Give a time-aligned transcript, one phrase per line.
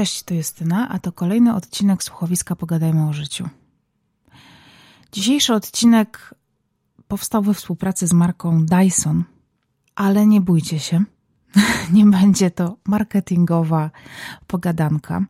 [0.00, 3.48] Cześć, to Justyna, a to kolejny odcinek Słuchowiska Pogadajmy o życiu.
[5.12, 6.34] Dzisiejszy odcinek
[7.08, 9.24] powstał we współpracy z marką Dyson,
[9.94, 11.04] ale nie bójcie się,
[11.92, 13.90] nie będzie to marketingowa
[14.46, 15.24] pogadanka,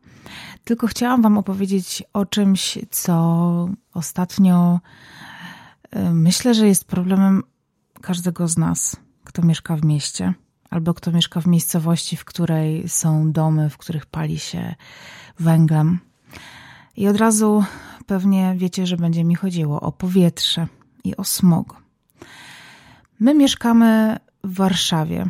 [0.64, 4.80] tylko chciałam Wam opowiedzieć o czymś, co ostatnio
[5.96, 7.42] y, myślę, że jest problemem
[8.00, 10.34] każdego z nas, kto mieszka w mieście
[10.70, 14.74] albo kto mieszka w miejscowości, w której są domy, w których pali się
[15.38, 15.98] węglem.
[16.96, 17.64] I od razu
[18.06, 20.66] pewnie wiecie, że będzie mi chodziło o powietrze
[21.04, 21.82] i o smog.
[23.20, 25.26] My mieszkamy w Warszawie.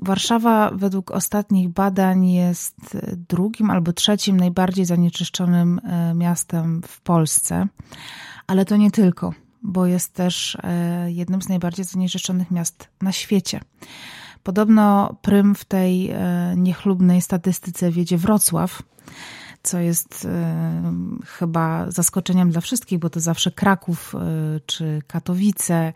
[0.00, 2.98] Warszawa według ostatnich badań jest
[3.28, 7.66] drugim albo trzecim najbardziej zanieczyszczonym e, miastem w Polsce,
[8.46, 13.60] ale to nie tylko, bo jest też e, jednym z najbardziej zanieczyszczonych miast na świecie.
[14.44, 18.82] Podobno prym w tej e, niechlubnej statystyce wiedzie Wrocław,
[19.62, 20.92] co jest e,
[21.26, 24.20] chyba zaskoczeniem dla wszystkich, bo to zawsze Kraków e,
[24.66, 25.92] czy Katowice,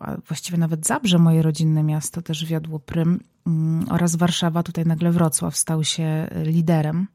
[0.00, 5.12] a właściwie nawet Zabrze, moje rodzinne miasto, też wiodło prym mm, oraz Warszawa, tutaj nagle
[5.12, 7.06] Wrocław stał się liderem.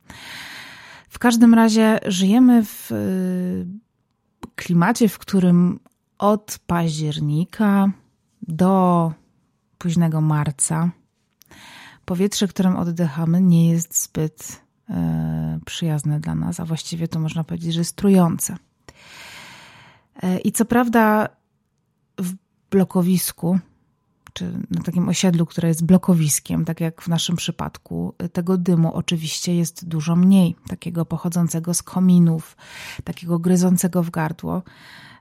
[1.09, 2.89] W każdym razie żyjemy w
[4.55, 5.79] klimacie, w którym
[6.17, 7.91] od października
[8.41, 9.13] do
[9.83, 10.89] późnego marca.
[12.05, 17.73] Powietrze, którym oddychamy, nie jest zbyt e, przyjazne dla nas, a właściwie to można powiedzieć,
[17.73, 18.57] że jest trujące.
[20.23, 21.27] E, I co prawda,
[22.17, 22.33] w
[22.71, 23.59] blokowisku,
[24.33, 29.55] czy na takim osiedlu, które jest blokowiskiem, tak jak w naszym przypadku, tego dymu oczywiście
[29.55, 32.57] jest dużo mniej, takiego pochodzącego z kominów,
[33.03, 34.63] takiego gryzącego w gardło,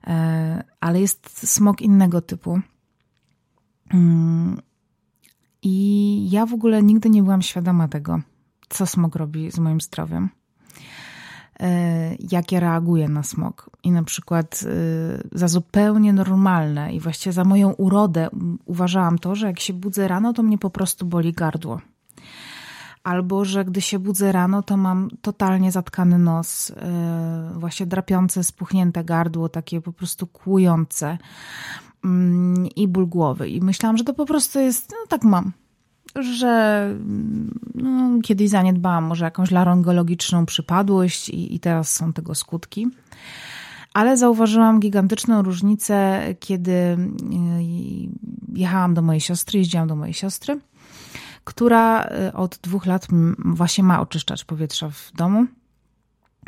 [0.07, 2.61] e, ale jest smog innego typu.
[3.95, 4.61] Mm.
[5.63, 8.21] I ja w ogóle nigdy nie byłam świadoma tego,
[8.69, 10.29] co smog robi z moim zdrowiem.
[11.61, 13.71] E, jak ja reaguję na smog.
[13.83, 18.29] I na przykład e, za zupełnie normalne i właściwie za moją urodę
[18.65, 21.81] uważałam to, że jak się budzę rano, to mnie po prostu boli gardło.
[23.05, 29.05] Albo, że gdy się budzę rano, to mam totalnie zatkany nos, e, właśnie drapiące, spuchnięte
[29.05, 31.19] gardło, takie po prostu kłujące.
[32.05, 33.49] Mm, i ból głowy.
[33.49, 35.53] I myślałam, że to po prostu jest, no tak mam,
[36.15, 36.89] że
[37.75, 42.89] no, kiedyś zaniedbałam może jakąś laryngologiczną przypadłość i, i teraz są tego skutki.
[43.95, 46.97] Ale zauważyłam gigantyczną różnicę, kiedy y,
[48.53, 50.61] jechałam do mojej siostry, jeździłam do mojej siostry,
[51.45, 53.09] która y, od dwóch lat
[53.39, 55.47] właśnie ma oczyszczacz powietrza w domu.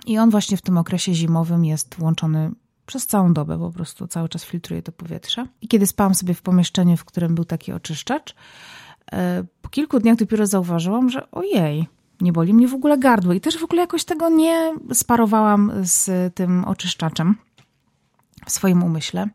[0.06, 2.50] I on właśnie w tym okresie zimowym jest włączony
[2.86, 5.46] przez całą dobę po prostu cały czas filtruje to powietrze.
[5.60, 8.34] I kiedy spałam sobie w pomieszczeniu, w którym był taki oczyszczacz,
[9.12, 11.88] e, po kilku dniach dopiero zauważyłam, że ojej,
[12.20, 13.32] nie boli mnie w ogóle gardło.
[13.32, 17.36] I też w ogóle jakoś tego nie sparowałam z tym oczyszczaczem
[18.46, 19.28] w swoim umyśle.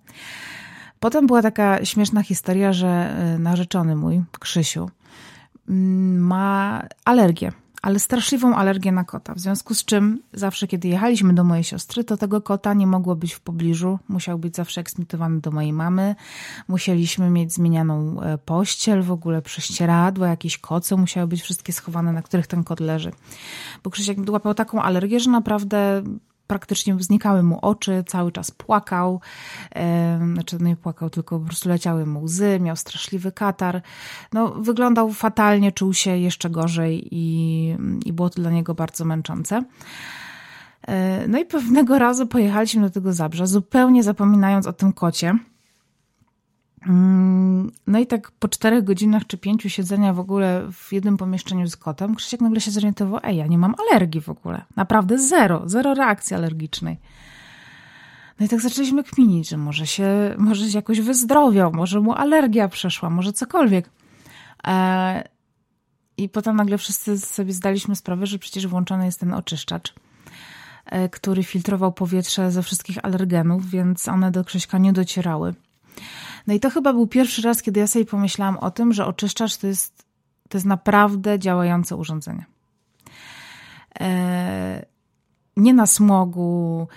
[1.00, 4.90] Potem była taka śmieszna historia, że e, narzeczony mój, Krzysiu,
[5.70, 9.34] mm, ma alergię ale straszliwą alergię na kota.
[9.34, 13.16] W związku z czym zawsze, kiedy jechaliśmy do mojej siostry, to tego kota nie mogło
[13.16, 14.00] być w pobliżu.
[14.08, 16.16] Musiał być zawsze eksmitowany do mojej mamy.
[16.68, 22.22] Musieliśmy mieć zmienianą e, pościel, w ogóle prześcieradło, jakieś koce musiały być wszystkie schowane, na
[22.22, 23.12] których ten kot leży.
[23.84, 26.04] Bo Krzysiek łapał taką alergię, że naprawdę
[26.50, 29.22] praktycznie znikały mu oczy, cały czas płakał.
[30.34, 33.82] Znaczy, no nie płakał, tylko po prostu leciały mu łzy, miał straszliwy katar.
[34.34, 39.64] No, wyglądał fatalnie, czuł się jeszcze gorzej i, i było to dla niego bardzo męczące.
[40.88, 45.38] E, no i pewnego razu pojechaliśmy do tego Zabrza, zupełnie zapominając o tym kocie.
[46.88, 51.68] Mm, no i tak po czterech godzinach czy pięciu siedzenia w ogóle w jednym pomieszczeniu
[51.68, 54.66] z kotem, Krzysiek nagle się zorientował, ej, ja nie mam alergii w ogóle.
[54.76, 57.00] Naprawdę zero, zero reakcji alergicznej.
[58.40, 62.68] No i tak zaczęliśmy kminić, że może się, może się jakoś wyzdrowiał, może mu alergia
[62.68, 63.90] przeszła, może cokolwiek.
[64.68, 65.30] E,
[66.18, 69.94] I potem nagle wszyscy sobie zdaliśmy sprawę, że przecież włączony jest ten oczyszczacz,
[70.86, 75.54] e, który filtrował powietrze ze wszystkich alergenów, więc one do Krzyśka nie docierały.
[76.48, 79.58] No i to chyba był pierwszy raz, kiedy ja sobie pomyślałam o tym, że oczyszczacz
[79.58, 80.06] to jest,
[80.50, 82.46] to jest naprawdę działające urządzenie.
[84.00, 84.86] E,
[85.58, 86.88] nie na smogu,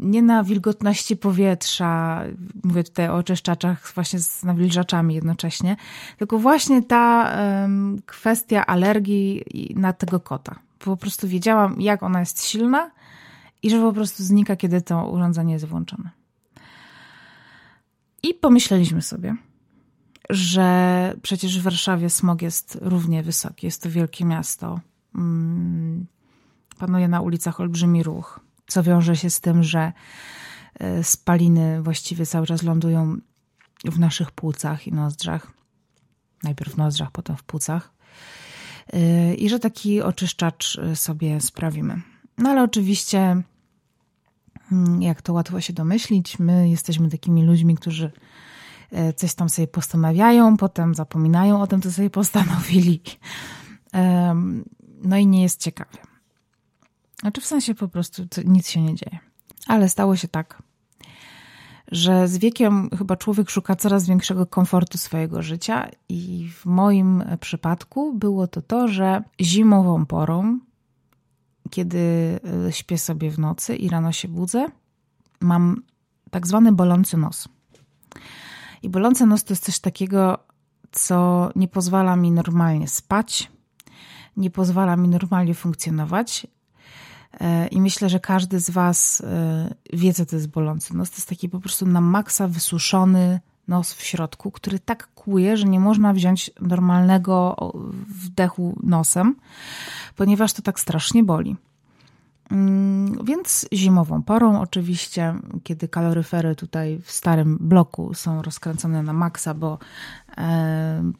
[0.00, 2.22] nie na wilgotności powietrza,
[2.64, 5.76] mówię tutaj o oczyszczaczach właśnie z nawilżaczami jednocześnie,
[6.18, 7.32] tylko właśnie ta
[8.06, 9.44] kwestia alergii
[9.76, 10.58] na tego kota.
[10.78, 12.90] Po prostu wiedziałam, jak ona jest silna
[13.62, 16.21] i że po prostu znika, kiedy to urządzenie jest włączone.
[18.22, 19.36] I pomyśleliśmy sobie,
[20.30, 24.80] że przecież w Warszawie smog jest równie wysoki, jest to wielkie miasto.
[25.14, 26.06] mm,
[26.78, 29.92] panuje na ulicach olbrzymi ruch, co wiąże się z tym, że
[30.74, 33.16] e, spaliny właściwie cały czas lądują
[33.84, 35.52] w naszych płucach i nozdrzach.
[36.42, 37.92] Najpierw w nozdrzach, potem w płucach.
[38.92, 42.02] E, I że taki oczyszczacz sobie sprawimy.
[42.38, 43.42] No ale oczywiście,
[45.00, 48.12] jak to łatwo się domyślić, my jesteśmy takimi ludźmi, którzy
[48.90, 53.02] e, coś tam sobie postanawiają, potem zapominają o tym, co sobie postanowili.
[55.04, 55.98] No i nie jest ciekawie.
[57.20, 59.18] Znaczy w sensie po prostu nic się nie dzieje.
[59.66, 60.62] Ale stało się tak,
[61.92, 68.14] że z wiekiem chyba człowiek szuka coraz większego komfortu swojego życia i w moim przypadku
[68.14, 70.58] było to to, że zimową porą,
[71.72, 71.98] kiedy
[72.68, 74.66] e, śpię sobie w nocy i rano się budzę,
[75.40, 75.82] mam
[76.30, 77.48] tak zwany bolący nos.
[78.82, 80.38] I bolący nos to jest coś takiego,
[80.90, 83.50] co nie pozwala mi normalnie spać,
[84.36, 86.46] nie pozwala mi normalnie funkcjonować.
[87.40, 91.10] E, I myślę, że każdy z Was e, wie, co to jest bolący nos.
[91.10, 95.64] To jest taki po prostu na maksa wysuszony nos w środku, który tak kłuje, że
[95.68, 97.56] nie można wziąć normalnego
[98.08, 99.36] wdechu nosem,
[100.16, 101.56] ponieważ to tak strasznie boli.
[102.50, 109.54] Mm, więc zimową porą, oczywiście, kiedy kaloryfery tutaj w starym bloku są rozkręcone na maksa,
[109.54, 109.78] bo,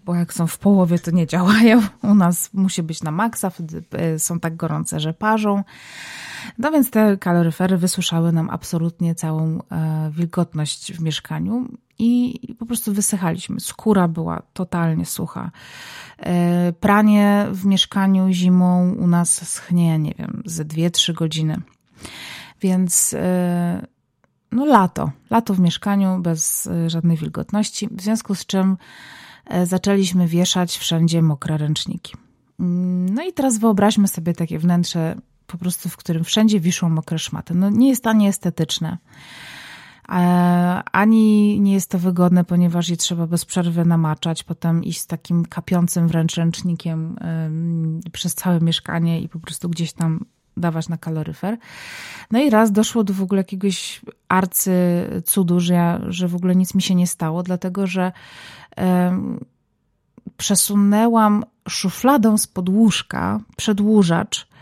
[0.05, 1.82] bo jak są w połowie, to nie działają.
[2.03, 5.64] U nas musi być na maksa, wtedy e, są tak gorące, że parzą.
[6.59, 11.69] No więc te kaloryfery wysuszały nam absolutnie całą e, wilgotność w mieszkaniu
[11.99, 13.61] i po prostu wysychaliśmy.
[13.61, 15.50] Skóra była totalnie sucha.
[16.19, 21.61] E, pranie w mieszkaniu zimą u nas schnie, nie wiem, ze 2-3 godziny.
[22.61, 23.87] Więc e,
[24.52, 28.76] no lato, lato w mieszkaniu bez e, żadnej wilgotności, w związku z czym
[29.64, 32.14] zaczęliśmy wieszać wszędzie mokre ręczniki.
[32.60, 35.16] Mm, no i teraz wyobraźmy sobie takie wnętrze,
[35.46, 37.54] po prostu w którym wszędzie wiszą mokre szmaty.
[37.54, 38.99] No nie jest to nieestetyczne.
[40.08, 40.12] E,
[40.93, 45.44] ani nie jest to wygodne, ponieważ je trzeba bez przerwy namaczać, potem iść z takim
[45.44, 47.16] kapiącym wręcz ręcznikiem
[48.12, 50.25] przez całe mieszkanie i po prostu gdzieś tam
[50.56, 51.58] dawać na kaloryfer.
[52.31, 54.72] No i raz doszło do w ogóle jakiegoś arcy
[55.25, 58.12] cudu, że, ja, że w ogóle nic mi się nie stało, dlatego że
[58.76, 59.44] um,
[60.37, 64.52] przesunęłam szufladą z podłóżka przedłużacz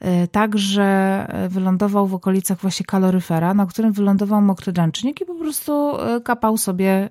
[0.00, 0.82] E, także
[1.28, 6.20] e, wylądował w okolicach właśnie kaloryfera, na którym wylądował mokry ręcznik i po prostu e,
[6.20, 7.10] kapał sobie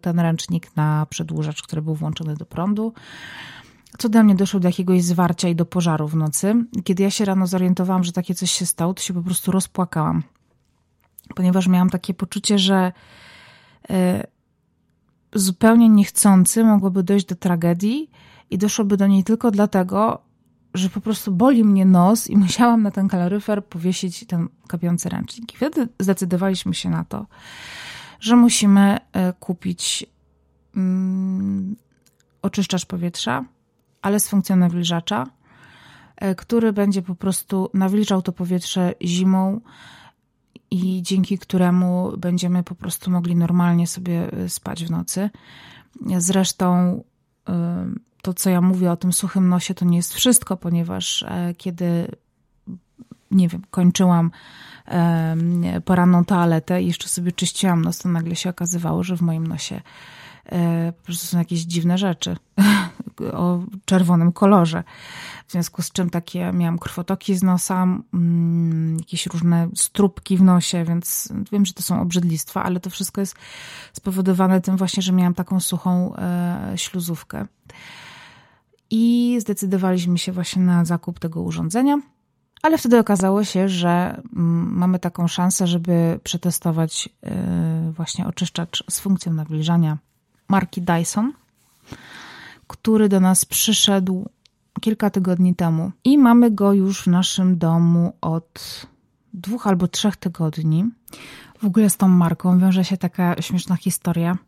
[0.00, 2.92] ten ręcznik na przedłużacz, który był włączony do prądu.
[3.98, 6.64] Cudem nie doszło do jakiegoś zwarcia i do pożaru w nocy.
[6.84, 10.22] Kiedy ja się rano zorientowałam, że takie coś się stało, to się po prostu rozpłakałam.
[11.34, 12.92] Ponieważ miałam takie poczucie, że
[15.34, 18.10] zupełnie niechcący mogłoby dojść do tragedii
[18.50, 20.22] i doszłoby do niej tylko dlatego,
[20.74, 25.54] że po prostu boli mnie nos i musiałam na ten kaloryfer powiesić ten kapiący ręcznik.
[25.54, 27.26] I wtedy zdecydowaliśmy się na to,
[28.20, 30.06] że musimy e, kupić
[30.76, 31.76] mm,
[32.42, 33.44] oczyszczacz powietrza,
[34.06, 35.26] ale z funkcją nawilżacza,
[36.16, 39.60] e, który będzie po prostu nawilżał to powietrze zimą
[40.70, 45.30] i dzięki któremu będziemy po prostu mogli normalnie sobie e, spać w nocy.
[46.18, 47.02] Zresztą
[48.22, 52.08] to, co ja mówię o tym suchym nosie, to nie jest wszystko, ponieważ e, kiedy,
[53.30, 54.30] nie wiem, kończyłam
[55.84, 59.76] poranną toaletę i jeszcze sobie czyściłam nos, to nagle się okazywało, że w moim nosie
[59.76, 59.82] e,
[60.96, 62.36] po prostu są jakieś dziwne rzeczy
[63.32, 64.84] o czerwonym kolorze.
[65.46, 67.82] W związku z czym takie miałam krwotoki z nosa,
[68.14, 73.20] mm, jakieś różne strupki w nosie, więc wiem, że to są obrzydlistwa, ale to wszystko
[73.20, 73.36] jest
[73.92, 77.46] spowodowane tym właśnie, że miałam taką suchą e, śluzówkę
[78.90, 81.98] i zdecydowaliśmy się właśnie na zakup tego urządzenia.
[82.62, 87.08] Ale wtedy okazało się, że mm, mamy taką szansę, żeby przetestować
[87.88, 89.98] y, właśnie oczyszczacz z funkcją nawilżania
[90.48, 91.32] marki Dyson,
[92.66, 94.28] który do nas przyszedł
[94.80, 98.86] kilka tygodni temu i mamy go już w naszym domu od
[99.34, 100.84] dwóch albo trzech tygodni.
[101.58, 104.38] W ogóle z tą marką wiąże się taka śmieszna historia.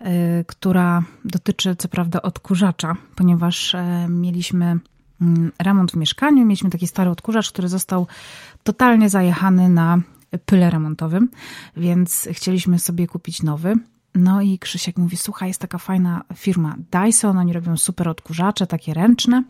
[0.00, 4.78] Y, która dotyczy co prawda odkurzacza, ponieważ e, mieliśmy
[5.20, 8.06] mm, remont w mieszkaniu, mieliśmy taki stary odkurzacz, który został
[8.62, 10.00] totalnie zajechany na
[10.46, 11.28] pyle remontowym,
[11.76, 13.74] więc chcieliśmy sobie kupić nowy.
[14.14, 18.94] No i Krzysiek mówi, słuchaj, jest taka fajna firma Dyson, oni robią super odkurzacze, takie
[18.94, 19.44] ręczne.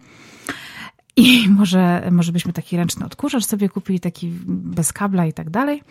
[1.16, 5.82] I może, może byśmy taki ręczny odkurzacz sobie kupili, taki bez kabla i tak dalej.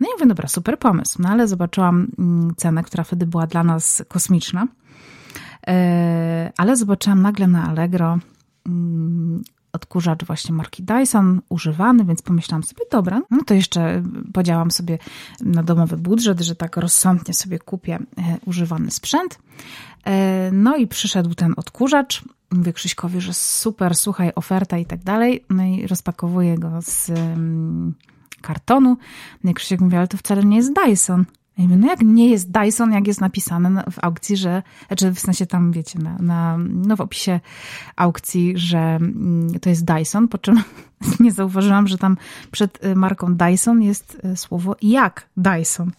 [0.00, 1.22] No i mówię, dobra, super pomysł.
[1.22, 4.68] No ale zobaczyłam mm, cenę, która wtedy była dla nas kosmiczna.
[5.66, 8.18] E, ale zobaczyłam nagle na Allegro
[8.66, 9.42] mm,
[9.72, 14.02] odkurzacz właśnie marki Dyson, używany, więc pomyślałam sobie, dobra, no to jeszcze
[14.32, 14.98] podziałam sobie
[15.40, 19.38] na domowy budżet, że tak rozsądnie sobie kupię e, używany sprzęt.
[20.06, 22.24] E, no i przyszedł ten odkurzacz.
[22.50, 25.44] Mówię Krzyśkowi, że super, słuchaj, oferta i tak dalej.
[25.50, 27.94] No i rozpakowuję go z um,
[28.40, 28.96] kartonu.
[29.44, 31.24] No i Krzysiek mówi, ale to wcale nie jest Dyson.
[31.62, 35.20] Ja mówię, no jak nie jest Dyson, jak jest napisane w aukcji, że, znaczy w
[35.20, 37.40] sensie tam, wiecie, na, na, no w opisie
[37.96, 40.62] aukcji, że mm, to jest Dyson, po czym
[41.20, 42.16] nie zauważyłam, że tam
[42.50, 45.90] przed y, marką Dyson jest y, słowo jak Dyson.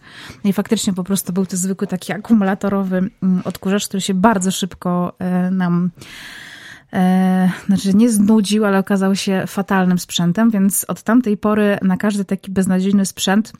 [0.43, 4.51] No I faktycznie po prostu był to zwykły taki akumulatorowy mm, odkurzacz, który się bardzo
[4.51, 5.13] szybko
[5.47, 5.91] y, nam
[7.67, 12.51] znaczy nie znudził, ale okazał się fatalnym sprzętem, więc od tamtej pory na każdy taki
[12.51, 13.53] beznadziejny sprzęt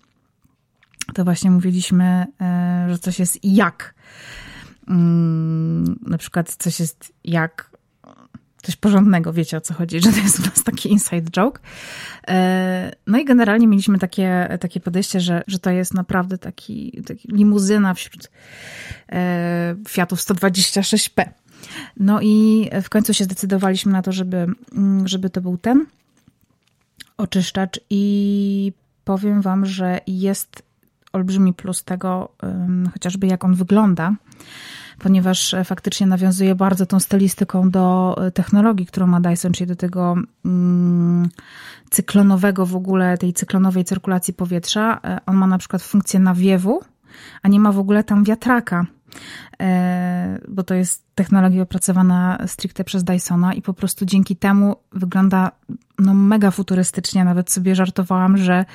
[1.14, 3.96] to właśnie mówiliśmy, e, że coś jest jak.
[4.88, 7.74] Mm, na przykład coś jest jak
[8.64, 11.62] coś porządnego, wiecie o co chodzi, że to jest u nas taki inside joke.
[12.28, 17.28] E, no i generalnie mieliśmy takie, takie podejście, że, że to jest naprawdę taki, taki
[17.28, 18.32] limuzyna wśród
[19.12, 21.30] e, Fiatów 126P.
[21.98, 25.86] No i w końcu się zdecydowaliśmy na to, żeby, mm, żeby to był ten
[27.18, 30.64] oczyszczacz i powiem wam, że jest
[31.14, 32.30] olbrzymi plus tego,
[32.94, 34.16] chociażby jak on wygląda,
[35.00, 39.76] ponieważ e, faktycznie nawiązuje bardzo tą stylistyką do e, technologii, którą ma Dyson, czyli do
[39.76, 40.16] tego
[40.46, 41.30] mm,
[41.90, 45.00] cyklonowego w ogóle, tej cyklonowej cyrkulacji powietrza.
[45.04, 46.82] E, on ma na przykład funkcję nawiewu,
[47.42, 48.86] a nie ma w ogóle tam wiatraka.
[49.62, 55.52] E, bo to jest technologia opracowana stricte przez Dysona i po prostu dzięki temu wygląda
[56.00, 57.24] no, mega futurystycznie.
[57.24, 58.66] Nawet sobie żartowałam, że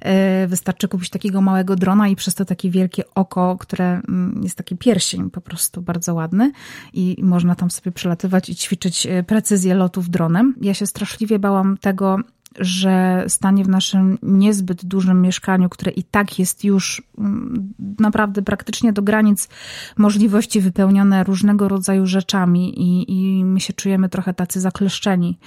[0.00, 4.56] e, wystarczy kupić takiego małego drona i przez to takie wielkie oko, które mm, jest
[4.56, 6.52] taki pierścień po prostu bardzo ładny
[6.92, 10.54] i można tam sobie przelatywać i ćwiczyć e, precyzję lotów dronem.
[10.60, 12.18] Ja się straszliwie bałam tego,
[12.60, 18.92] że stanie w naszym niezbyt dużym mieszkaniu, które i tak jest już mm, naprawdę praktycznie
[18.92, 19.48] do granic
[19.96, 25.38] możliwości wypełnione różnego rodzaju rzeczami i, i my się czujemy trochę tacy zakleszczeni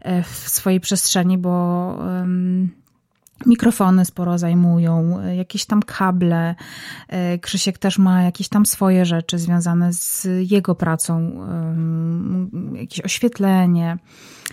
[0.00, 1.52] e, w swojej przestrzeni, bo
[3.46, 6.54] mikrofony sporo zajmują, jakieś tam kable.
[7.08, 11.46] E, Krzysiek też ma jakieś tam swoje rzeczy związane z jego pracą,
[12.74, 13.98] jakieś oświetlenie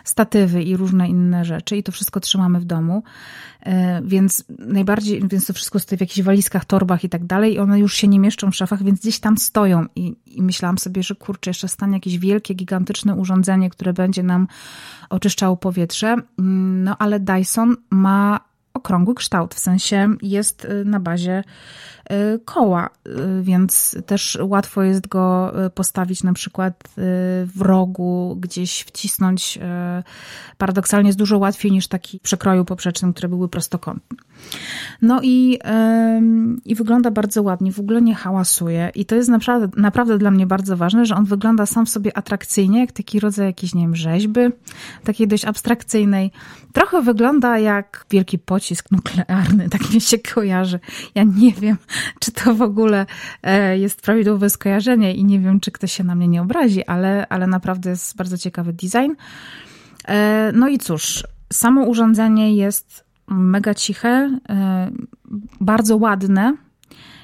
[0.10, 3.04] statywy i różne inne rzeczy i to wszystko trzymamy w domu.
[3.64, 7.60] E, więc najbardziej, więc to wszystko stoi w jakichś walizkach, torbach i tak dalej i
[7.60, 11.04] one już się nie mieszczą w szafach, więc gdzieś tam stoją i, i myślałam sobie,
[11.04, 14.48] że kurczę, jeszcze stanie jakieś wielkie, gigantyczne urządzenie, które będzie nam
[15.10, 16.16] oczyszczało powietrze.
[16.40, 21.44] Mm, no ale Dyson ma okrągły kształt, w sensie jest y, na bazie
[22.12, 26.84] y, koła, y, więc też łatwo jest go postawić na przykład
[27.46, 29.60] w rogu, gdzieś wcisnąć.
[30.58, 34.29] Paradoksalnie jest dużo łatwiej niż taki przekroju poprzecznym, które były prostokątne.
[35.02, 35.60] No i,
[36.66, 40.48] i wygląda bardzo ładnie, w ogóle nie hałasuje i to jest naprawdę, naprawdę dla mnie
[40.48, 43.96] bardzo ważne, że on wygląda sam w sobie atrakcyjnie, jak taki rodzaj jakiejś, nie wiem,
[43.96, 44.42] rzeźby,
[45.04, 46.32] takiej dość abstrakcyjnej.
[46.74, 50.80] Trochę wygląda jak wielki pocisk nuklearny, tak mi się kojarzy.
[51.16, 51.78] Ja nie wiem,
[52.20, 53.06] czy to w ogóle
[53.44, 57.28] e, jest prawidłowe skojarzenie i nie wiem, czy ktoś się na mnie nie obrazi, ale,
[57.28, 59.12] ale naprawdę jest bardzo ciekawy design.
[60.08, 64.92] E, no i cóż, samo urządzenie jest mega ciche, e,
[65.62, 66.58] bardzo ładne,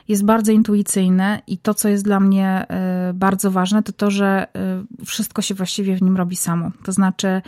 [0.08, 4.48] jest bardzo intuicyjne i to, co jest dla mnie e, bardzo ważne, to to, że
[4.56, 6.72] e, wszystko się właściwie w nim robi samo.
[6.84, 7.42] To znaczy,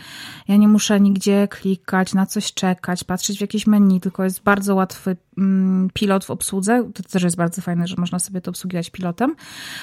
[0.48, 4.74] ja nie muszę nigdzie klikać, na coś czekać, patrzeć w jakieś menu, tylko jest bardzo
[4.74, 6.90] łatwy mm, pilot w obsłudze.
[6.94, 9.34] To też jest bardzo fajne, że można sobie to obsługiwać pilotem.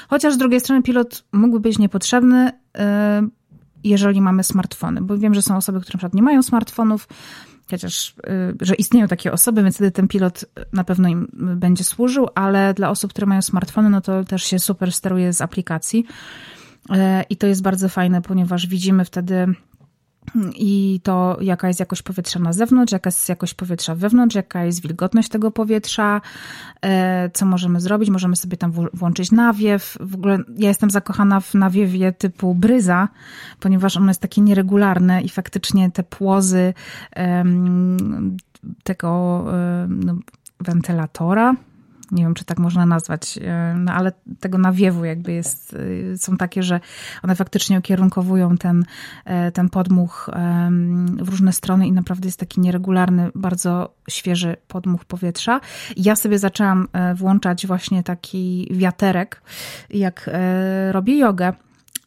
[0.09, 2.51] Chociaż z drugiej strony pilot mógłby być niepotrzebny,
[3.83, 7.07] jeżeli mamy smartfony, bo wiem, że są osoby, które na przykład nie mają smartfonów,
[7.71, 12.27] chociaż, y, że istnieją takie osoby, więc wtedy ten pilot na pewno im będzie służył,
[12.35, 16.05] ale dla osób, które mają smartfony, no to też się super steruje z aplikacji.
[16.89, 19.47] E, I to jest bardzo fajne, ponieważ widzimy wtedy
[20.55, 24.81] i to jaka jest jakość powietrza na zewnątrz, jaka jest jakość powietrza wewnątrz, jaka jest
[24.81, 26.21] wilgotność tego powietrza,
[26.81, 28.09] e, co możemy zrobić.
[28.09, 29.97] Możemy sobie tam włączyć nawiew.
[29.99, 33.07] W ogóle ja jestem zakochana w nawiewie typu bryza,
[33.59, 36.73] ponieważ ono jest takie nieregularne i faktycznie te płozy
[38.83, 39.45] tego
[39.87, 40.15] no,
[40.59, 41.55] wentylatora,
[42.15, 45.77] nie wiem, czy tak można nazwać, e, no ale tego nawiewu jakby jest,
[46.13, 46.79] e, są takie, że
[47.23, 48.85] one faktycznie ukierunkowują ten,
[49.25, 50.29] e, ten podmuch
[51.17, 55.59] w różne strony i naprawdę jest taki nieregularny, bardzo świeży podmuch powietrza.
[55.97, 59.41] Ja sobie zaczęłam włączać właśnie taki wiaterek,
[59.89, 60.29] jak
[60.91, 61.53] robię jogę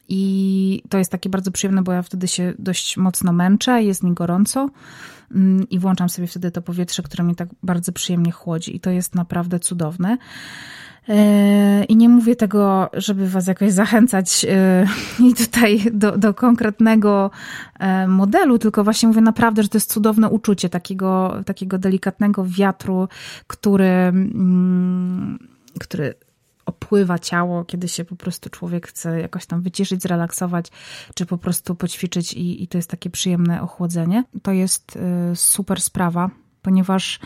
[0.08, 4.14] I to jest takie bardzo przyjemne, bo ja wtedy się dość mocno męczę, jest mi
[4.14, 4.70] gorąco
[5.34, 8.76] mm, i włączam sobie wtedy to powietrze, które mnie tak bardzo przyjemnie chłodzi.
[8.76, 10.18] I to jest naprawdę cudowne.
[11.08, 14.86] E, I nie mówię tego, żeby was jakoś zachęcać e,
[15.28, 17.30] i tutaj do, do konkretnego
[17.78, 23.08] e, modelu, tylko właśnie mówię naprawdę, że to jest cudowne uczucie takiego, takiego delikatnego wiatru,
[23.46, 25.38] który, mm,
[25.80, 26.14] który
[26.68, 30.66] opływa ciało, kiedy się po prostu człowiek chce jakoś tam wyciszyć, zrelaksować,
[31.14, 34.24] czy po prostu poćwiczyć i, i to jest takie przyjemne ochłodzenie.
[34.42, 34.98] To jest
[35.34, 36.30] super sprawa,
[36.62, 37.20] ponieważ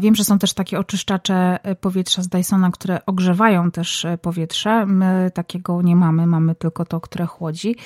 [0.00, 4.86] wiem, że są też takie oczyszczacze e, powietrza z Dysona, które ogrzewają też e, powietrze.
[4.86, 7.76] My takiego nie mamy, mamy tylko to, które chłodzi.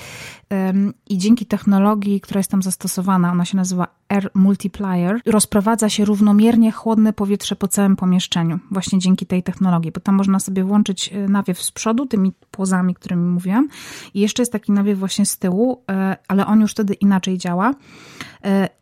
[1.09, 6.73] I dzięki technologii, która jest tam zastosowana, ona się nazywa Air Multiplier, rozprowadza się równomiernie
[6.73, 11.62] chłodne powietrze po całym pomieszczeniu, właśnie dzięki tej technologii, bo tam można sobie włączyć nawiew
[11.62, 13.68] z przodu, tymi płozami, którymi mówiłam,
[14.14, 15.82] i jeszcze jest taki nawiew właśnie z tyłu,
[16.28, 17.75] ale on już wtedy inaczej działa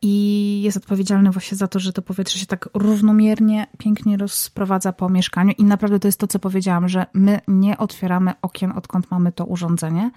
[0.02, 2.97] i jest odpowiedzialny właśnie za to, że to powietrze się tak równomiernie,
[3.78, 8.32] pięknie rozprowadza po mieszkaniu i naprawdę to jest to, co powiedziałam, że my nie otwieramy
[8.42, 10.10] okien, odkąd mamy to urządzenie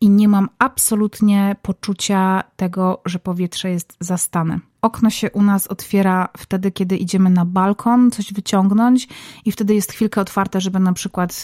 [0.00, 4.58] i nie mam absolutnie poczucia tego, że powietrze jest zastane.
[4.82, 9.08] Okno się u nas otwiera wtedy, kiedy idziemy na balkon, coś wyciągnąć,
[9.44, 11.42] i wtedy jest chwilkę otwarte, żeby na przykład,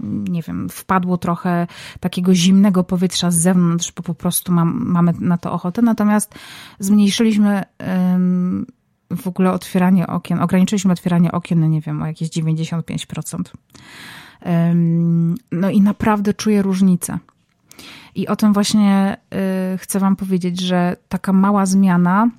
[0.00, 1.66] nie wiem, wpadło trochę
[2.00, 5.82] takiego zimnego powietrza z zewnątrz, bo po prostu mam, mamy na to ochotę.
[5.82, 6.34] Natomiast
[6.78, 7.62] zmniejszyliśmy
[9.16, 13.42] w ogóle otwieranie okien, ograniczyliśmy otwieranie okien, no nie wiem, o jakieś 95%.
[15.52, 17.18] No i naprawdę czuję różnicę.
[18.14, 19.16] I o tym właśnie
[19.74, 22.30] y, chcę Wam powiedzieć, że taka mała zmiana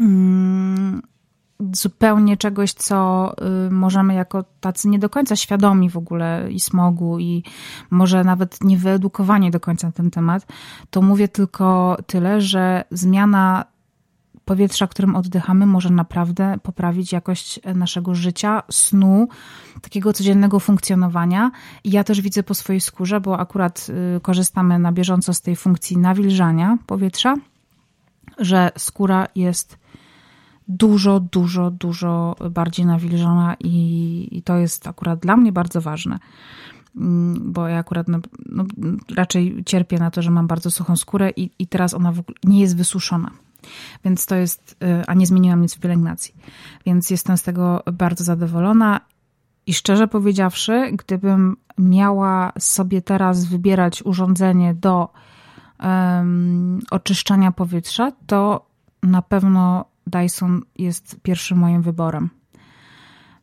[0.00, 1.02] mm,
[1.72, 3.32] zupełnie czegoś, co
[3.66, 7.44] y, możemy jako tacy nie do końca świadomi w ogóle i smogu, i
[7.90, 10.46] może nawet nie wyedukowani do końca na ten temat,
[10.90, 13.64] to mówię tylko tyle, że zmiana
[14.44, 19.28] powietrza, którym oddychamy, może naprawdę poprawić jakość naszego życia, snu,
[19.82, 21.50] takiego codziennego funkcjonowania.
[21.84, 25.56] I ja też widzę po swojej skórze, bo akurat y, korzystamy na bieżąco z tej
[25.56, 27.34] funkcji nawilżania powietrza,
[28.38, 29.78] że skóra jest
[30.68, 36.18] dużo, dużo, dużo bardziej nawilżona i, i to jest akurat dla mnie bardzo ważne
[36.96, 38.64] mm, bo ja akurat no, no,
[39.16, 42.12] raczej cierpię na to, że mam bardzo suchą skórę i, i teraz ona
[42.44, 43.30] nie jest wysuszona.
[44.04, 46.34] Więc to jest, y, a nie zmieniłam nic w pielęgnacji.
[46.86, 49.00] Więc jestem z tego bardzo zadowolona.
[49.66, 55.08] I szczerze powiedziawszy, gdybym miała sobie teraz wybierać urządzenie do
[55.82, 58.66] um, oczyszczania powietrza, to
[59.02, 62.30] na pewno Dyson jest pierwszym moim wyborem.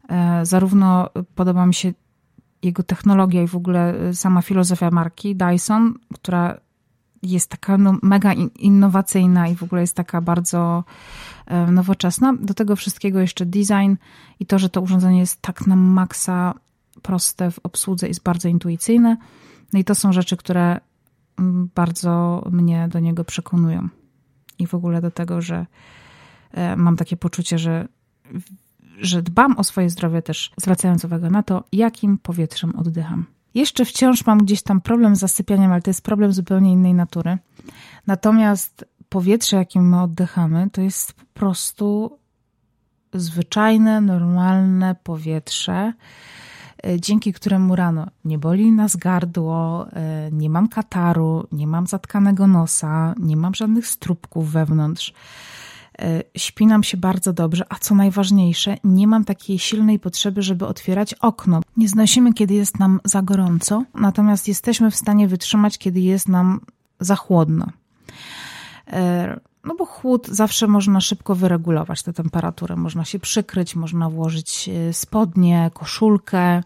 [0.10, 1.94] E, zarówno podoba mi się
[2.64, 6.58] jego technologia i w ogóle sama filozofia marki Dyson, która
[7.24, 10.84] jest taka no, mega innowacyjna i w ogóle jest taka bardzo
[11.46, 12.34] e, nowoczesna.
[12.34, 13.96] Do tego wszystkiego jeszcze design
[14.40, 16.54] i to, że to urządzenie jest tak na maksa
[17.02, 19.18] proste w obsłudze, jest bardzo intuicyjne.
[19.74, 20.80] No i to są rzeczy, które
[21.40, 23.88] mm, bardzo mnie do niego przekonują.
[24.60, 25.66] I w ogóle do tego, że
[26.52, 27.88] e, mam takie poczucie, że,
[28.98, 33.37] że dbam o swoje zdrowie też, zwracając uwagę na to, jakim powietrzem oddycham.
[33.54, 37.38] Jeszcze wciąż mam gdzieś tam problem z zasypianiem, ale to jest problem zupełnie innej natury.
[38.08, 42.18] Natomiast powietrze, jakim my oddychamy, to jest po prostu
[43.14, 45.94] zwyczajne, normalne powietrze,
[46.84, 52.48] e, dzięki któremu rano nie boli nas gardło, e, nie mam kataru, nie mam zatkanego
[52.48, 55.14] nosa, nie mam żadnych strupków wewnątrz.
[56.02, 60.66] E, śpi nam się bardzo dobrze, a co najważniejsze, nie mam takiej silnej potrzeby, żeby
[60.66, 61.62] otwierać okno.
[61.78, 66.60] Nie znosimy, kiedy jest nam za gorąco, natomiast jesteśmy w stanie wytrzymać, kiedy jest nam
[67.00, 67.68] za chłodno.
[68.88, 72.76] E, no bo chłód zawsze można szybko wyregulować tę temperaturę.
[72.76, 76.64] Można się przykryć, można włożyć e, spodnie, koszulkę.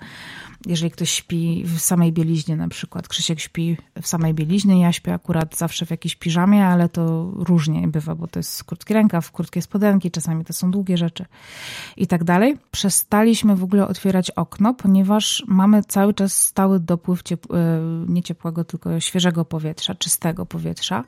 [0.65, 3.07] Jeżeli ktoś śpi w samej bieliźnie na przykład.
[3.07, 7.87] Krzysiek śpi w samej bieliźnie, ja śpię akurat zawsze w jakiejś piżamie, ale to różnie
[7.87, 11.25] bywa, bo to jest krótki rękaw, krótkie spodenki, czasami to są długie rzeczy
[11.97, 12.57] i tak dalej.
[12.71, 18.63] Przestaliśmy w ogóle otwierać okno, ponieważ mamy cały czas stały dopływ ciepł- e, nie ciepłego,
[18.63, 21.03] tylko świeżego powietrza, czystego powietrza.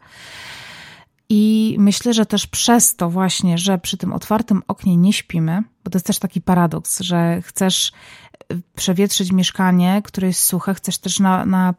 [1.29, 5.91] I myślę, że też przez to właśnie, że przy tym otwartym oknie nie śpimy, bo
[5.91, 7.91] to jest też taki paradoks, że chcesz
[8.53, 11.73] y, przewietrzyć mieszkanie, które jest suche, chcesz też na, na,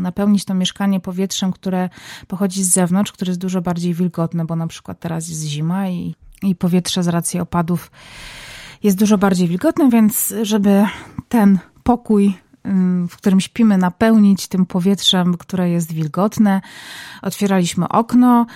[0.00, 1.88] napełnić to mieszkanie powietrzem, które
[2.28, 6.14] pochodzi z zewnątrz, które jest dużo bardziej wilgotne, bo na przykład teraz jest zima i,
[6.42, 7.90] i powietrze z racji opadów
[8.82, 10.86] jest dużo bardziej wilgotne, więc żeby
[11.28, 12.34] ten pokój
[13.08, 16.60] w którym śpimy, napełnić tym powietrzem, które jest wilgotne.
[17.22, 18.46] Otwieraliśmy okno,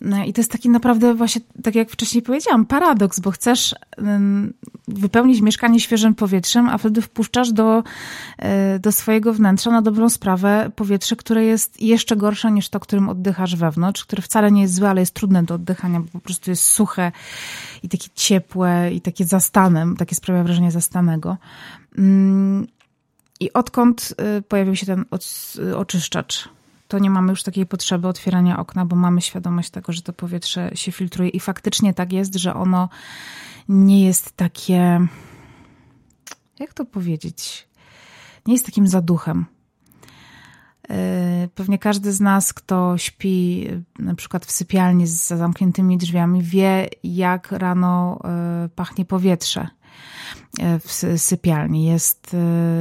[0.00, 3.74] no I to jest taki naprawdę właśnie, tak jak wcześniej powiedziałam, paradoks, bo chcesz
[4.88, 7.82] wypełnić mieszkanie świeżym powietrzem, a wtedy wpuszczasz do,
[8.38, 13.08] e, do swojego wnętrza na dobrą sprawę powietrze, które jest jeszcze gorsze niż to, którym
[13.08, 16.50] oddychasz wewnątrz, które wcale nie jest złe, ale jest trudne do oddychania, bo po prostu
[16.50, 17.12] jest suche
[17.82, 21.36] i takie ciepłe i takie zastanem, takie sprawia wrażenie zastanego.
[23.40, 25.04] I odkąd e, pojawił się ten
[25.76, 26.48] oczyszczacz
[26.90, 30.70] to nie mamy już takiej potrzeby otwierania okna, bo mamy świadomość tego, że to powietrze
[30.74, 32.88] się filtruje i faktycznie tak jest, że ono
[33.68, 35.06] nie jest takie,
[36.58, 37.68] jak to powiedzieć,
[38.46, 39.46] nie jest takim zaduchem.
[40.88, 46.88] E, pewnie każdy z nas, kto śpi na przykład w sypialni z zamkniętymi drzwiami, wie,
[47.04, 48.20] jak rano
[48.74, 49.68] pachnie powietrze
[50.58, 51.86] w sypialni.
[51.86, 52.36] Jest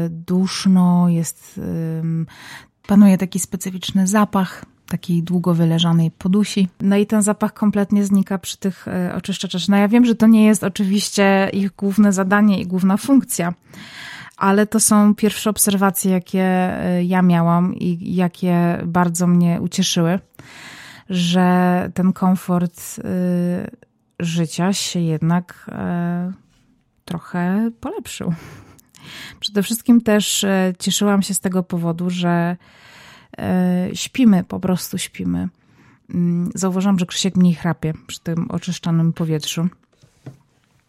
[0.09, 1.59] duszno, jest
[2.87, 6.67] panuje taki specyficzny zapach takiej długo wyleżanej podusi.
[6.81, 9.61] No i ten zapach kompletnie znika przy tych e, oczyszczaczach.
[9.69, 13.53] No ja wiem, że to nie jest oczywiście ich główne zadanie i główna funkcja,
[14.37, 20.19] ale to są pierwsze obserwacje, jakie e, ja miałam i jakie bardzo mnie ucieszyły,
[21.09, 23.03] że ten komfort e,
[24.19, 25.71] życia się jednak
[27.09, 28.33] trochę polepszył.
[29.39, 32.57] Przede wszystkim też e, cieszyłam się z tego powodu, że
[33.37, 35.49] e, śpimy, po prostu śpimy.
[36.09, 39.67] Mm, zauważyłam, że Krzysiek mniej chrapie przy tym oczyszczanym powietrzu.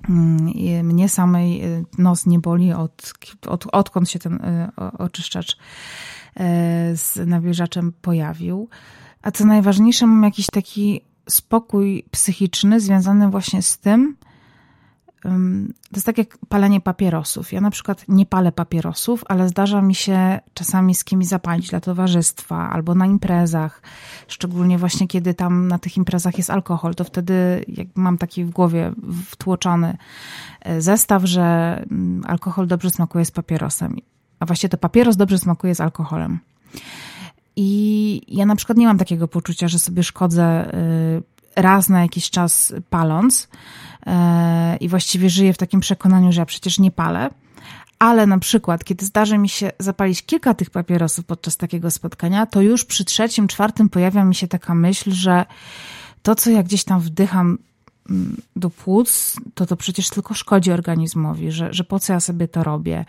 [0.09, 3.13] Mm, mnie samej e, nos nie boli, od,
[3.47, 4.39] od, odkąd się ten
[4.99, 5.57] oczyszczacz
[6.95, 8.69] z nawilżaczem pojawił.
[9.23, 14.17] A co najważniejsze, mam jakiś taki spokój psychiczny związany właśnie z tym,
[15.23, 17.53] to jest tak jak palenie papierosów.
[17.53, 21.81] Ja na przykład nie palę papierosów, ale zdarza mi się czasami z kimś zapalić dla
[21.81, 23.83] towarzystwa albo na imprezach.
[24.29, 28.51] Szczególnie właśnie kiedy tam na tych imprezach jest alkohol, to wtedy jak mam taki w
[28.51, 28.93] głowie
[29.27, 29.97] wtłoczony
[30.61, 33.97] e, zestaw, że mm, alkohol dobrze smakuje z papierosem.
[34.41, 36.39] A właściwie to papieros dobrze smakuje z alkoholem.
[37.57, 41.23] I ja na przykład nie mam takiego poczucia, że sobie szkodzę y,
[41.57, 43.49] raz na jakiś czas paląc
[44.07, 47.31] e, i właściwie żyję w takim przekonaniu, że ja przecież nie palę.
[47.99, 52.61] Ale na przykład, kiedy zdarzy mi się zapalić kilka tych papierosów podczas takiego spotkania, to
[52.61, 55.45] już przy trzecim, czwartym pojawia mi się taka myśl, że
[56.23, 57.59] to, co ja gdzieś tam wdycham
[58.57, 62.65] do płuc, to to przecież tylko szkodzi organizmowi, że, że po co ja sobie to
[62.65, 63.05] robię,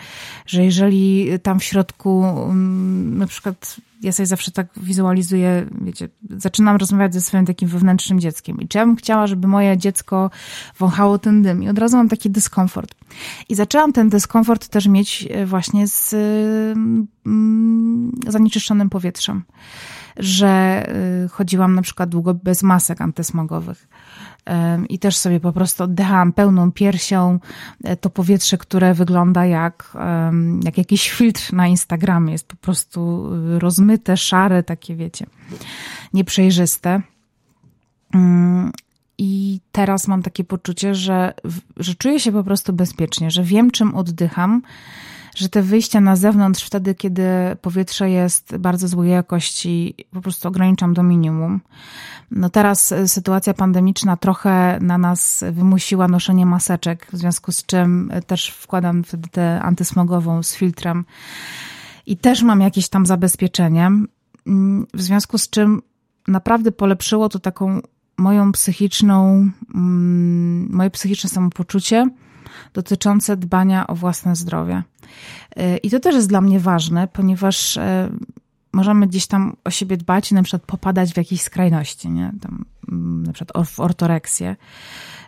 [0.45, 6.77] że jeżeli tam w środku mm, na przykład ja sobie zawsze tak wizualizuję, wiecie, zaczynam
[6.77, 10.29] rozmawiać ze swoim takim wewnętrznym dzieckiem i czy ja bym chciała, żeby moje dziecko
[10.77, 11.63] wąchało ten dym?
[11.63, 12.95] I od razu mam taki dyskomfort.
[13.49, 16.13] I zaczęłam ten dyskomfort też mieć e, właśnie z
[17.25, 19.43] mm, zanieczyszczonym powietrzem,
[20.17, 23.87] że e, chodziłam na przykład długo bez masek antysmogowych
[24.89, 27.39] i też sobie po prostu oddychałam pełną piersią
[27.83, 29.97] e, to powietrze, które wygląda jak,
[30.63, 32.31] jak jakiś filtr na Instagramie.
[32.31, 35.25] Jest po prostu y, rozmyte, szare, takie wiecie,
[36.13, 37.01] nieprzejrzyste.
[38.13, 38.71] Mm,
[39.17, 41.33] I teraz mam takie poczucie, że,
[41.77, 44.61] że czuję się po prostu bezpiecznie, że wiem, czym oddycham,
[45.35, 47.23] że te wyjścia na zewnątrz, wtedy, kiedy
[47.61, 51.61] powietrze jest bardzo złej jakości, po prostu ograniczam do minimum.
[52.31, 58.11] No teraz e, sytuacja pandemiczna trochę na nas wymusiła noszenie maseczek, w związku z czym
[58.11, 61.05] e, też wkładam wtedy tę antysmogową z filtrem.
[62.05, 63.91] I też mam jakieś tam zabezpieczenie,
[64.47, 65.81] mm, w związku z czym
[66.27, 67.81] naprawdę polepszyło to taką
[68.17, 72.09] moją psychiczną, mm, moje psychiczne samopoczucie
[72.73, 74.83] dotyczące dbania o własne zdrowie.
[75.55, 77.79] E, I to też jest dla mnie ważne, ponieważ
[78.73, 82.31] możemy gdzieś tam o siebie dbać i na przykład popadać w jakieś skrajności, nie?
[82.41, 84.55] Tam, mm, na przykład w ortoreksję.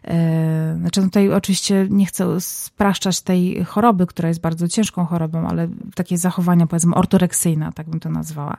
[0.04, 5.68] E, znaczy tutaj oczywiście nie chcę spraszczać tej choroby, która jest bardzo ciężką chorobą, ale
[5.96, 8.58] takie zachowania powiedzmy ortoreksyjne, tak bym to nazwała,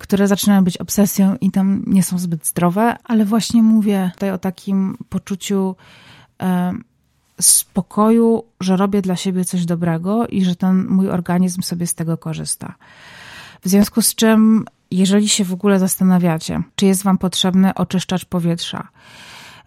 [0.00, 4.38] które zaczynają być obsesją i tam nie są zbyt zdrowe, ale właśnie mówię tutaj o
[4.38, 5.76] takim poczuciu
[7.40, 12.18] spokoju, że robię dla siebie coś dobrego i że ten mój organizm sobie z tego
[12.18, 12.74] korzysta.
[13.62, 18.88] W związku z czym, jeżeli się w ogóle zastanawiacie, czy jest Wam potrzebny oczyszczacz powietrza,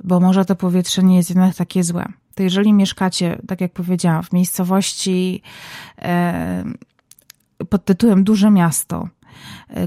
[0.03, 4.23] bo może to powietrze nie jest jednak takie złe, to jeżeli mieszkacie, tak jak powiedziałam,
[4.23, 5.41] w miejscowości
[6.01, 6.63] e,
[7.69, 9.08] pod tytułem Duże Miasto,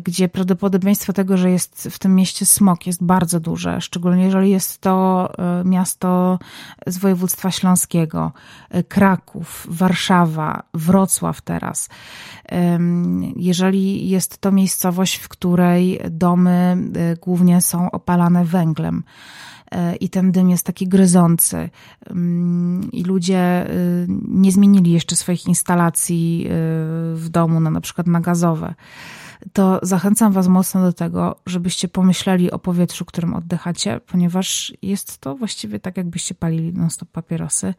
[0.04, 4.78] gdzie prawdopodobieństwo tego, że jest w tym mieście smog jest bardzo duże, szczególnie jeżeli jest
[4.78, 6.38] to e, miasto
[6.86, 8.32] z województwa śląskiego,
[8.88, 11.88] Kraków, Warszawa, Wrocław teraz.
[13.36, 16.76] Jeżeli jest to miejscowość, w której domy
[17.20, 19.02] głównie są opalane węglem,
[20.00, 21.70] i ten dym jest taki gryzący.
[22.10, 26.50] Mm, I ludzie y, nie zmienili jeszcze swoich instalacji y,
[27.16, 28.74] w domu na, na przykład na gazowe.
[29.52, 35.36] To zachęcam Was mocno do tego, żebyście pomyśleli o powietrzu, którym oddychacie, ponieważ jest to
[35.36, 37.74] właściwie tak, jakbyście palili non-stop papierosy.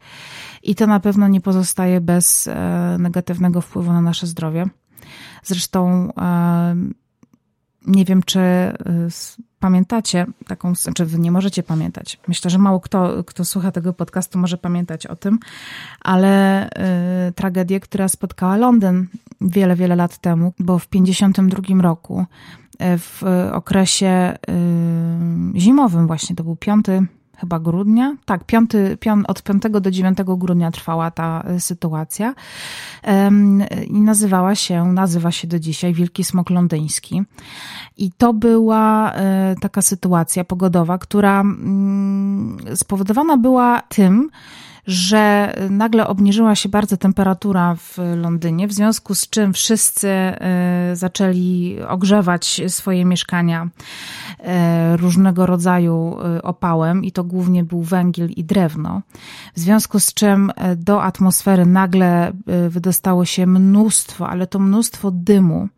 [0.62, 4.66] I to na pewno nie pozostaje bez e, negatywnego wpływu na nasze zdrowie.
[5.42, 6.76] Zresztą e,
[7.86, 8.74] nie wiem, czy y,
[9.62, 12.18] pamiętacie taką, znaczy wy nie możecie pamiętać.
[12.28, 15.38] Myślę, że mało kto, kto słucha tego podcastu może pamiętać o tym,
[16.00, 16.66] ale
[17.28, 19.06] y, tragedię, która spotkała Londyn
[19.40, 22.24] wiele, wiele lat temu, bo w 52 roku,
[22.74, 23.22] y, w
[23.52, 24.36] okresie
[25.56, 27.06] y, zimowym właśnie, to był piąty
[27.42, 28.16] chyba grudnia.
[28.24, 32.34] Tak, piąty, piąt, od 5 do 9 grudnia trwała ta y, sytuacja
[33.86, 37.22] i nazywała się, nazywa się do dzisiaj Wielki Smok Londyński.
[37.96, 39.16] I to była y,
[39.60, 44.30] taka sytuacja pogodowa, która mm, spowodowana była tym,
[44.86, 51.78] że nagle obniżyła się bardzo temperatura w Londynie, w związku z czym wszyscy e, zaczęli
[51.88, 53.68] ogrzewać swoje mieszkania
[54.38, 59.02] e, różnego rodzaju e, opałem i to głównie był węgiel i drewno.
[59.54, 62.32] W związku z czym do atmosfery nagle
[62.68, 65.68] wydostało się mnóstwo, ale to mnóstwo dymu.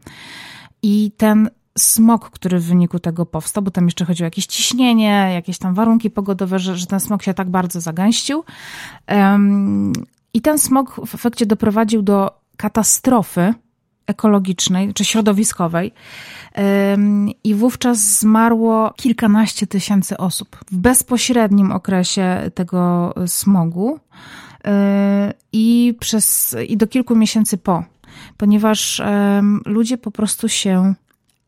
[0.82, 5.30] I ten smog, który w wyniku tego powstał, bo tam jeszcze chodziło o jakieś ciśnienie,
[5.34, 8.44] jakieś tam warunki pogodowe, że, że ten smog się tak bardzo zagęścił.
[9.08, 9.92] Um,
[10.34, 13.54] I ten smog w efekcie doprowadził do katastrofy
[14.06, 15.92] ekologicznej czy środowiskowej.
[16.56, 24.00] Um, I wówczas zmarło kilkanaście tysięcy osób w bezpośrednim okresie tego smogu um,
[25.52, 27.84] i, przez, i do kilku miesięcy po,
[28.36, 29.02] ponieważ
[29.66, 30.94] ludzie po prostu się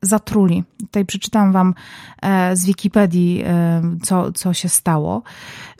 [0.02, 0.64] zatruli.
[0.78, 1.74] Tutaj przeczytam wam
[2.22, 5.22] e, z Wikipedii, e, co, co się stało.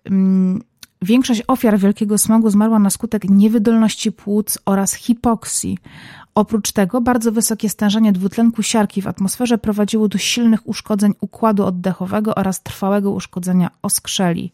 [0.04, 0.62] Mm,
[1.02, 5.78] większość ofiar wielkiego smogu zmarła na skutek niewydolności płuc oraz hipoksji.
[6.34, 12.34] Oprócz tego bardzo wysokie stężenie dwutlenku siarki w atmosferze prowadziło do silnych uszkodzeń układu oddechowego
[12.34, 14.52] oraz trwałego uszkodzenia oskrzeli,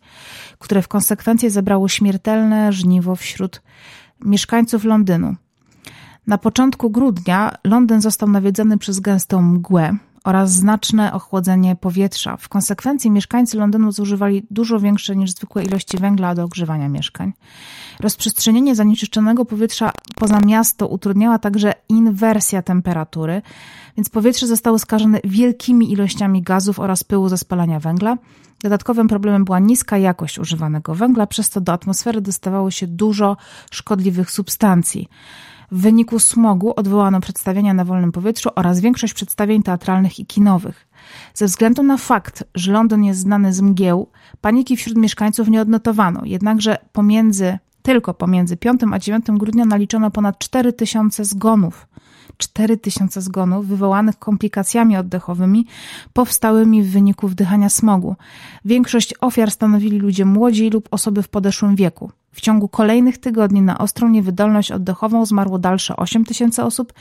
[0.58, 3.62] które w konsekwencji zebrało śmiertelne żniwo wśród
[4.24, 5.36] mieszkańców Londynu.
[6.26, 12.36] Na początku grudnia Londyn został nawiedzony przez gęstą mgłę oraz znaczne ochłodzenie powietrza.
[12.36, 17.32] W konsekwencji mieszkańcy Londynu zużywali dużo większe niż zwykłe ilości węgla do ogrzewania mieszkań.
[18.00, 23.42] Rozprzestrzenienie zanieczyszczonego powietrza poza miasto utrudniała także inwersja temperatury,
[23.96, 28.16] więc powietrze zostało skażone wielkimi ilościami gazów oraz pyłu ze spalania węgla.
[28.62, 33.36] Dodatkowym problemem była niska jakość używanego węgla, przez co do atmosfery dostawało się dużo
[33.70, 35.08] szkodliwych substancji.
[35.72, 40.88] W wyniku smogu odwołano przedstawienia na wolnym powietrzu oraz większość przedstawień teatralnych i kinowych.
[41.34, 44.06] Ze względu na fakt, że Londyn jest znany z mgieł,
[44.40, 50.38] paniki wśród mieszkańców nie odnotowano, jednakże pomiędzy, tylko pomiędzy 5 a 9 grudnia naliczono ponad
[50.38, 51.86] 4000 zgonów.
[52.36, 55.66] 4000 zgonów wywołanych komplikacjami oddechowymi
[56.12, 58.16] powstałymi w wyniku wdychania smogu.
[58.64, 62.10] Większość ofiar stanowili ludzie młodzi lub osoby w podeszłym wieku.
[62.32, 66.92] W ciągu kolejnych tygodni na ostrą niewydolność oddechową zmarło dalsze 8 tysięcy osób,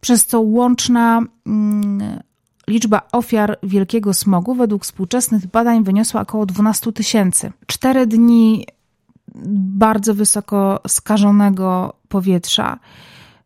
[0.00, 2.20] przez co łączna mm,
[2.68, 7.52] liczba ofiar wielkiego smogu według współczesnych badań wyniosła około 12 tysięcy.
[7.66, 8.66] Cztery dni
[9.78, 12.78] bardzo wysoko skażonego powietrza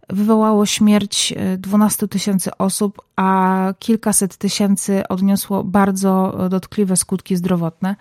[0.09, 7.97] wywołało śmierć 12 e, tysięcy osób, a kilkaset tysięcy odniosło bardzo dotkliwe skutki zdrowotne,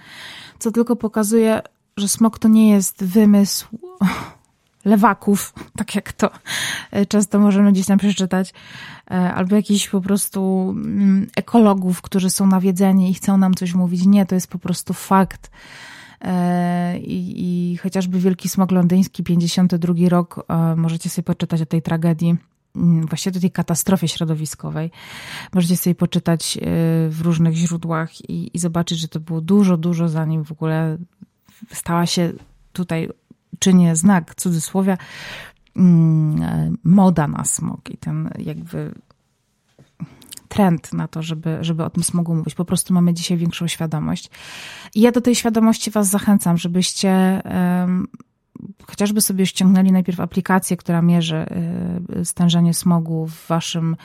[0.60, 1.62] co tylko pokazuje,
[1.98, 3.68] że smog to nie jest wymysł
[4.86, 6.30] lewaków, tak jak to
[6.92, 8.54] e, często możemy gdzieś tam przeczytać,
[9.12, 14.06] e, albo jakichś po prostu mm, ekologów, którzy są nawiedzeni i chcą nam coś mówić.
[14.06, 15.52] Nie, to jest po prostu fakt.
[16.22, 17.34] E, I,
[17.74, 22.36] i chociażby Wielki Smog Londyński, 52 rok, możecie sobie poczytać o tej tragedii
[22.76, 24.92] mm, właściwie do tej katastrofie środowiskowej.
[25.54, 26.58] Możecie sobie poczytać
[27.10, 30.98] w różnych źródłach i, i, zobaczyć, że to było dużo, dużo zanim w ogóle
[31.74, 32.34] stała się
[32.74, 33.10] tutaj,
[33.60, 34.98] czynię znak cudzysłowia,
[35.76, 38.92] mm, moda na smog i ten jakby
[40.58, 42.56] trend na to, żeby, żeby o tym smogu mówić.
[42.56, 44.30] Po prostu mamy dzisiaj większą świadomość.
[44.96, 47.42] I ja do tej świadomości Was zachęcam, żebyście
[47.82, 48.08] um,
[48.88, 51.46] chociażby sobie ściągnęli najpierw aplikację, która mierzy
[52.20, 53.96] y, stężenie smogu w Waszym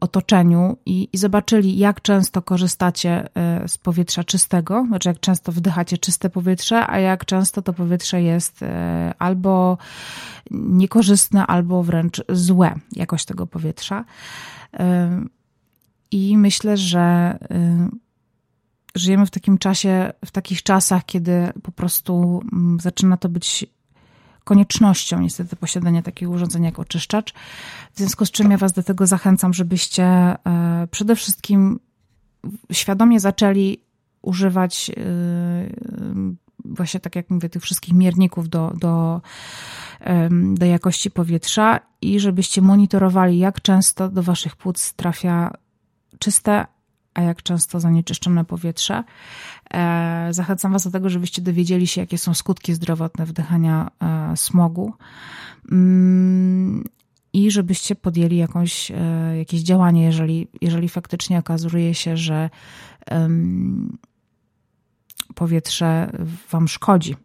[0.00, 5.98] otoczeniu i, i, zobaczyli, jak często korzystacie e, z powietrza czystego, znaczy jak często wdychacie
[5.98, 9.78] czyste powietrze, a jak często to powietrze jest e, albo
[10.50, 14.04] niekorzystne, albo wręcz złe, jakość tego powietrza.
[16.10, 17.38] I myślę, że
[18.94, 22.42] żyjemy w takim czasie, w takich czasach, kiedy po prostu
[22.80, 23.66] zaczyna to być
[24.46, 27.34] koniecznością niestety posiadania takiego urządzenia jak oczyszczacz.
[27.92, 30.36] W związku z czym ja Was do tego zachęcam, żebyście e,
[30.90, 31.80] przede wszystkim
[32.72, 33.80] świadomie zaczęli
[34.22, 34.94] używać e,
[36.64, 39.20] właśnie tak jak mówię, tych wszystkich mierników do, do,
[40.54, 45.50] do jakości powietrza i żebyście monitorowali, jak często do Waszych płuc trafia
[46.18, 46.66] czyste,
[47.16, 49.04] a jak często zanieczyszczone powietrze.
[49.74, 54.92] E, zachęcam Was do tego, żebyście dowiedzieli się, jakie są skutki zdrowotne wdychania e, smogu
[55.72, 56.84] mm,
[57.32, 58.94] i żebyście podjęli jakąś, e,
[59.38, 62.50] jakieś działanie, jeżeli, jeżeli faktycznie okazuje się, że
[65.34, 66.10] powietrze
[66.50, 67.16] Wam szkodzi.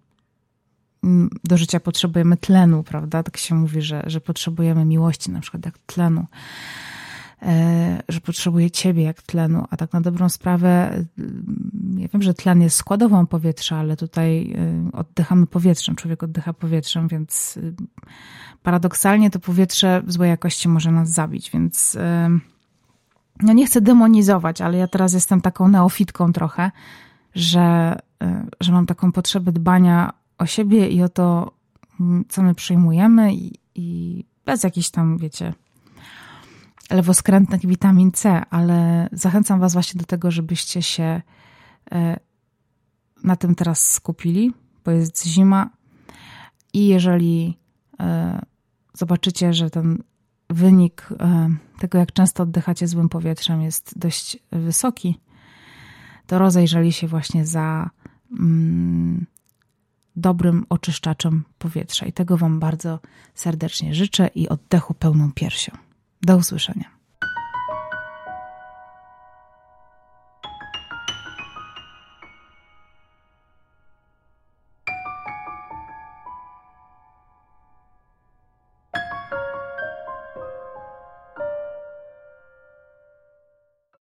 [1.04, 3.24] Mm, do życia potrzebujemy tlenu, prawda?
[3.24, 6.26] Tak się mówi, że, że potrzebujemy miłości, na przykład jak tlenu.
[7.42, 12.34] E, że potrzebuje ciebie jak tlenu, a tak na dobrą sprawę, mm, ja wiem, że
[12.34, 14.54] tlen jest składową powietrza, ale tutaj
[14.90, 17.74] y, oddychamy powietrzem, człowiek oddycha powietrzem, więc y,
[18.64, 21.98] paradoksalnie to powietrze w złej jakości może nas zabić, więc
[23.44, 26.72] no nie chcę demonizować, ale ja teraz jestem taką neofitką trochę,
[27.36, 27.96] że,
[28.62, 31.52] że mam taką potrzebę dbania o siebie i o to,
[32.00, 35.54] mm, co my przyjmujemy i, i bez jakichś tam, wiecie,
[36.92, 41.22] lewoskrętnych witamin C, ale zachęcam Was właśnie do tego, żebyście się
[41.92, 42.20] e,
[43.24, 44.54] na tym teraz skupili,
[44.86, 45.70] bo jest zima
[46.74, 47.58] i jeżeli
[48.00, 48.42] e,
[48.94, 50.04] zobaczycie, że ten
[50.50, 51.50] wynik e,
[51.80, 55.20] tego, jak często oddychacie złym powietrzem, jest dość wysoki,
[56.28, 57.90] to rozejrzeli się właśnie za
[58.40, 59.26] mm,
[60.16, 62.06] dobrym oczyszczaczem powietrza.
[62.06, 63.00] I tego Wam bardzo
[63.36, 65.91] serdecznie życzę i oddechu pełną piersią.
[66.22, 67.01] Do usłyszenia.